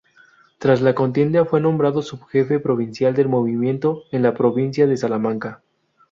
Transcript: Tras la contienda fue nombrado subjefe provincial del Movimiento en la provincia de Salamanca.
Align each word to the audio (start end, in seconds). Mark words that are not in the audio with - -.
Tras 0.57 0.81
la 0.81 0.95
contienda 0.95 1.45
fue 1.45 1.61
nombrado 1.61 2.01
subjefe 2.01 2.59
provincial 2.59 3.13
del 3.13 3.27
Movimiento 3.29 4.01
en 4.11 4.23
la 4.23 4.33
provincia 4.33 4.87
de 4.87 4.97
Salamanca. 4.97 5.61